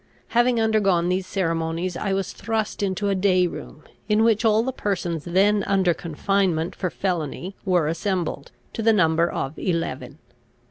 Having 0.29 0.59
undergone 0.59 1.09
these 1.09 1.27
ceremonies, 1.27 1.95
I 1.95 2.11
was 2.11 2.33
thrust 2.33 2.81
into 2.81 3.09
a 3.09 3.13
day 3.13 3.45
room, 3.45 3.83
in 4.09 4.23
which 4.23 4.43
all 4.43 4.63
the 4.63 4.71
persons 4.73 5.25
then 5.25 5.63
under 5.67 5.93
confinement 5.93 6.73
for 6.75 6.89
felony 6.89 7.55
were 7.65 7.87
assembled, 7.87 8.51
to 8.73 8.81
the 8.81 8.93
number 8.93 9.31
of 9.31 9.59
eleven. 9.59 10.17